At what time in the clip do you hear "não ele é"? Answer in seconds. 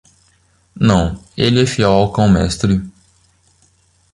0.75-1.65